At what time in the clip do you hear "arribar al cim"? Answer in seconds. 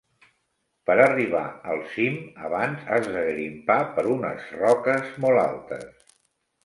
1.03-2.17